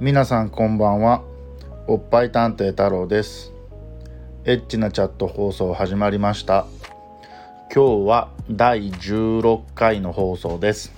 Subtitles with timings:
[0.00, 1.22] 皆さんこんばんは。
[1.86, 3.52] おっぱい探偵太郎です。
[4.46, 6.64] エッチなチャット放送始まりました。
[7.70, 10.94] 今日は第16回の放送です。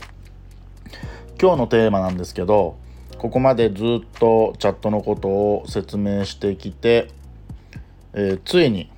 [1.40, 2.76] 今日のテーマなんですけど
[3.18, 7.08] ここまでずっとチャットのことを説明してきて、
[8.12, 8.88] えー、ついに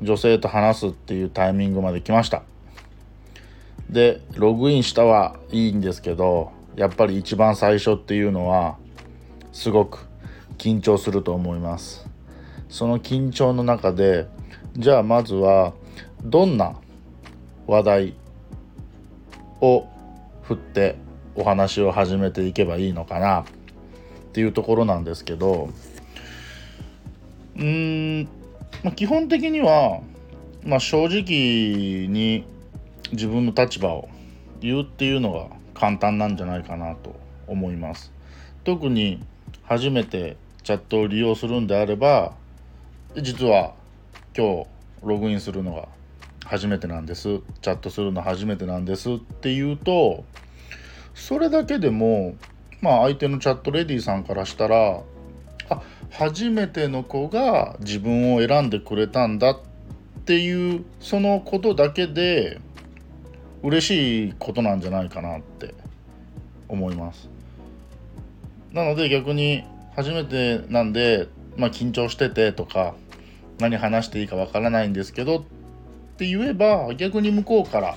[0.00, 2.42] 女性と話すっていうタイミングまで来ました。
[3.90, 8.78] でログインしたはいいんですけどやっぱり一番最初っていうのは
[9.56, 10.06] すごく
[10.58, 12.06] 緊張すると思います
[12.68, 14.28] その緊張の中で
[14.76, 15.72] じゃあまずは
[16.22, 16.76] どんな
[17.66, 18.14] 話題
[19.62, 19.86] を
[20.42, 20.96] 振って
[21.34, 23.44] お話を始めていけばいいのかなっ
[24.34, 25.70] ていうところなんですけど
[27.56, 28.28] うーん、
[28.84, 30.02] まあ、基本的には、
[30.64, 32.44] まあ、正直に
[33.10, 34.10] 自分の立場を
[34.60, 37.16] 言うっていうのが簡単なんじゃないかなと
[37.46, 38.12] 思います。
[38.64, 39.24] 特に
[39.64, 42.32] 初めてチャットを利用するんであれば
[43.16, 43.74] 実は
[44.36, 44.66] 今日
[45.02, 45.88] ログインするのが
[46.44, 47.40] 初めてなんです。
[47.60, 49.14] チャットするの初めてなんです。
[49.14, 50.24] っていうと
[51.14, 52.34] それだけでも
[52.80, 55.00] まあ相手のチャットレディさんからしたら
[55.70, 59.50] あ初めての子が自分を選んでくれたんだ。
[59.50, 59.58] っ
[60.26, 62.60] ていうそのことだけで
[63.62, 65.72] 嬉しいことなんじゃないかなって
[66.68, 67.35] 思います。
[68.72, 69.64] なので逆に
[69.94, 72.94] 初めてなんで、まあ、緊張しててとか
[73.58, 75.42] 何話していいかわからないんですけどっ
[76.18, 77.96] て言えば逆に向こうから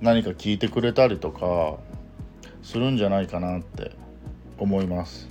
[0.00, 1.78] 何か聞いてくれたりとか
[2.62, 3.92] するんじゃないかなって
[4.58, 5.28] 思います。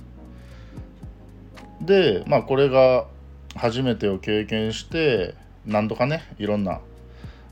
[1.80, 3.06] でまあこれが
[3.54, 5.34] 初めてを経験して
[5.66, 6.80] 何度かねいろんな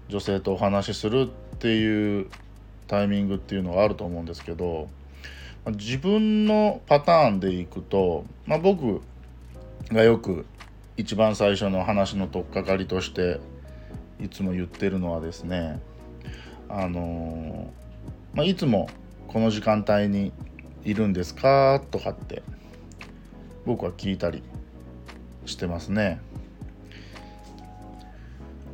[0.09, 2.27] 女性とお話しするっていう
[2.87, 4.89] タイミングっていうのがあると思うんですけど
[5.71, 9.01] 自分のパターンでいくと、まあ、僕
[9.91, 10.47] がよく
[10.97, 13.41] 一番最初の話の取っかかりとして
[14.21, 15.81] いつも言ってるのはですね
[16.69, 18.89] あのー、まあ、いつも
[19.29, 20.33] この時間帯に
[20.85, 21.83] いるんですか？
[21.91, 22.43] とかって
[23.67, 24.43] 僕は聞いたり
[25.45, 26.21] してますね。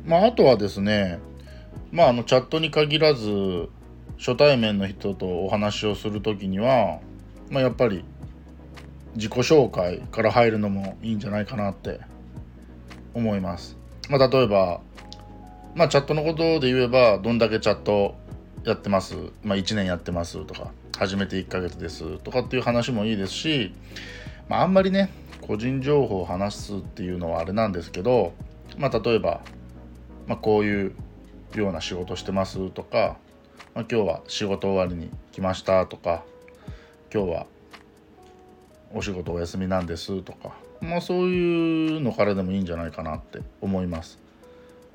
[0.05, 1.19] まあ、あとはですね、
[1.91, 3.69] まあ、あのチャットに限らず
[4.17, 6.99] 初対面の人とお話をする時には、
[7.49, 8.03] まあ、やっぱり
[9.15, 11.99] 自己紹介から入るのもいいんじゃないかなって
[13.13, 13.77] 思います。
[14.09, 14.81] まあ、例えば、
[15.73, 18.15] まあ、チャットのことで言えばどんだけチャット
[18.63, 20.43] やってます、まあ、1年やってます？
[20.45, 22.17] とか初めて1ヶ月です？
[22.19, 23.73] とかっていう話もいいですし、
[24.49, 25.11] まあ、あんまりね
[25.41, 28.33] 個人情報を話すっていうのはあれなんですけど、
[28.77, 29.41] まあ、例えば、
[30.27, 30.93] まあ、こういう
[31.53, 32.69] ような仕事してます？
[32.71, 33.17] とか
[33.75, 36.23] まあ、今日は仕事終わりに来ましたとか
[37.13, 37.45] 今日は
[38.93, 44.19] お仕事お休みなんですとかまあそういうのからでもいいんじゃないかなって思います。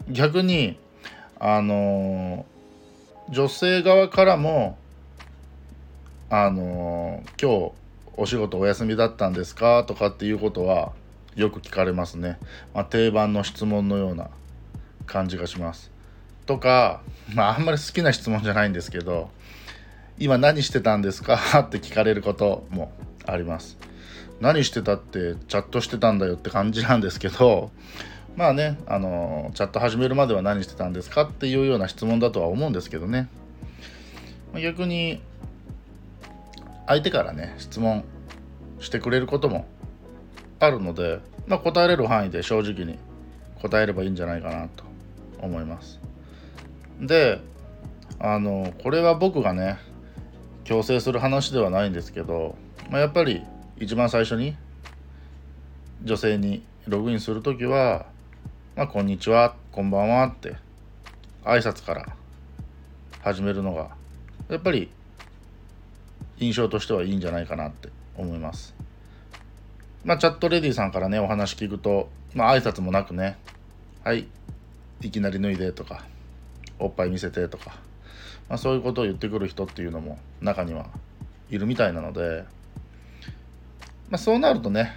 [0.08, 0.78] 逆に
[1.38, 2.46] あの
[3.28, 4.78] 女性側からも
[6.30, 7.72] あの今日
[8.16, 10.92] お仕事お休みだったんですかとかっていうことは
[11.34, 12.38] よく聞かれますね、
[12.74, 14.30] まあ、定番の質問のような
[15.06, 15.90] 感じがします。
[16.46, 17.02] とか、
[17.34, 19.30] まあ、あんまり好きな質問じゃないんですけど
[20.18, 21.38] 今何してたんですか？
[21.60, 22.92] って聞かれることも
[23.26, 23.78] あります。
[24.40, 27.70] 何してたってチャットしてたんだよって感じなんですけど
[28.36, 31.22] まあねあのチャット始めるまでは何してたんですか？
[31.22, 33.28] っていうような質問だとは思うんですけどね。
[34.60, 35.20] 逆に
[36.86, 38.04] 相手からね質問
[38.80, 39.66] してくれることも
[40.58, 42.98] あるので、まあ、答えれる範囲で正直に
[43.62, 44.84] 答えればいいんじゃないかなと
[45.40, 46.00] 思います。
[47.00, 47.40] で
[48.18, 49.78] あのこれは僕がね
[50.64, 52.54] 強制する話ではないんですけど、
[52.90, 53.42] まあ、やっぱり
[53.78, 54.56] 一番最初に
[56.04, 58.06] 女性にログインする時は
[58.76, 60.56] 「まあ、こんにちはこんばんは」って
[61.44, 62.06] 挨拶から
[63.22, 63.90] 始めるのが
[64.48, 64.90] やっぱり
[66.38, 68.74] 印象としてはいいんじゃないかなって思います。
[70.04, 73.36] まあ、チャットレディさんからねお話聞くと、まあ挨拶もなくね
[74.02, 74.26] 「はい
[75.02, 76.06] いきなり脱いで」とか
[76.80, 77.76] おっぱい見せてとか、
[78.48, 80.86] まあ、そういうことを言ってくる人っていうのも中には
[81.50, 82.44] いるみたいなので、
[84.08, 84.92] まあ、そうなるとね、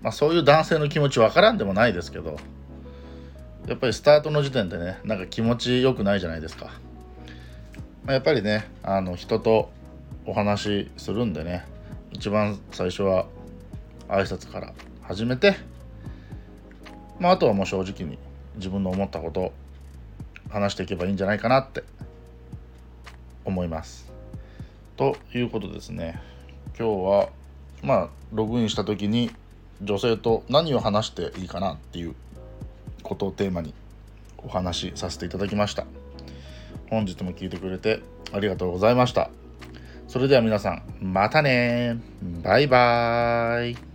[0.00, 2.36] まあ、そういう男性の気持ち分からんでもないですけど
[3.66, 6.66] やっぱりスタートの時点でねなんか気持ちよくないじゃないですか、
[8.04, 9.70] まあ、やっぱりねあの人と
[10.26, 11.64] お話しするんでね
[12.12, 13.26] 一番最初は
[14.08, 14.72] 挨拶から
[15.02, 15.56] 始めて、
[17.18, 18.18] まあ、あとはもう正直に
[18.56, 19.52] 自分の思ったこと
[20.52, 21.82] 話していけばいいんじゃないかなって
[23.44, 24.12] 思います。
[24.96, 26.20] ということですね。
[26.78, 27.28] 今日は
[27.82, 29.30] まあログインした時に
[29.80, 32.14] 女性と何を話していいかなっていう
[33.02, 33.74] ことをテーマに
[34.38, 35.86] お話しさせていただきました。
[36.90, 38.02] 本日も聞いてくれて
[38.32, 39.30] ありがとうございました。
[40.06, 41.98] それでは皆さんまたね。
[42.42, 43.91] バイバーイ。